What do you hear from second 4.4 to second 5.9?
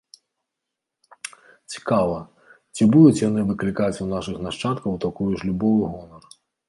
нашчадкаў такую ж любоў і